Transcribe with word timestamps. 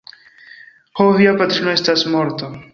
Ho, 0.07 1.05
via 1.19 1.35
patrino 1.43 1.77
estas 1.77 2.09
morta. 2.17 2.55